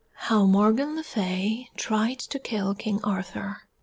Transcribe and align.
HOW 0.15 0.47
MORGAN 0.47 0.95
LE 0.95 1.03
FAY 1.03 1.69
TRIED 1.77 2.17
TO 2.17 2.39
KILL 2.39 2.73
KING 2.73 3.03
ARTHUR. 3.03 3.67